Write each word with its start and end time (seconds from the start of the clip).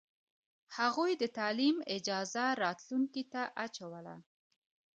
هغوی 0.77 1.11
د 1.21 1.23
تعلیم 1.37 1.77
اجازه 1.95 2.45
راتلونکې 2.63 3.23
ته 3.33 3.41
اچوله. 3.65 4.15